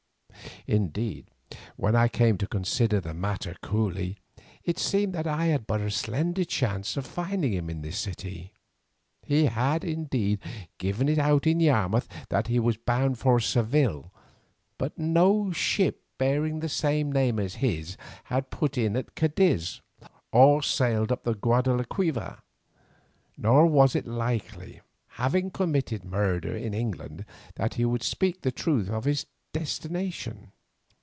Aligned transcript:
Indeed, 0.67 1.29
when 1.75 1.95
I 1.95 2.07
came 2.07 2.37
to 2.37 2.45
consider 2.47 2.99
the 3.01 3.13
matter 3.15 3.55
coolly 3.63 4.17
it 4.63 4.77
seemed 4.79 5.11
that 5.15 5.25
I 5.27 5.47
had 5.47 5.65
but 5.67 5.81
a 5.81 5.89
slender 5.91 6.45
chance 6.45 6.95
of 6.97 7.05
finding 7.07 7.51
him 7.53 7.67
in 7.69 7.81
this 7.81 7.97
city. 7.99 8.53
He 9.23 9.45
had, 9.45 9.83
indeed, 9.83 10.39
given 10.77 11.09
it 11.09 11.17
out 11.19 11.45
in 11.47 11.59
Yarmouth 11.59 12.07
that 12.29 12.45
he 12.47 12.59
was 12.59 12.77
bound 12.77 13.17
for 13.19 13.39
Seville, 13.39 14.11
but 14.77 14.97
no 14.99 15.51
ship 15.51 16.03
bearing 16.19 16.59
the 16.59 16.69
same 16.69 17.11
name 17.11 17.39
as 17.39 17.55
his 17.55 17.97
had 18.25 18.51
put 18.51 18.77
in 18.77 18.95
at 18.95 19.15
Cadiz 19.15 19.81
or 20.31 20.61
sailed 20.63 21.11
up 21.11 21.23
the 21.23 21.33
Guadalquivir, 21.35 22.37
nor 23.37 23.65
was 23.67 23.95
it 23.95 24.05
likely, 24.07 24.81
having 25.09 25.49
committed 25.51 26.03
murder 26.05 26.55
in 26.55 26.73
England, 26.75 27.25
that 27.55 27.73
he 27.75 27.83
would 27.85 28.03
speak 28.03 28.41
the 28.43 28.51
truth 28.51 28.89
as 28.91 29.01
to 29.03 29.09
his 29.09 29.25
destination. 29.53 30.51